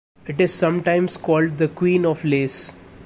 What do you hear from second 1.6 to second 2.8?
Queen of lace.